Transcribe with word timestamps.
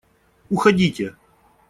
Уходите!.. 0.55 1.07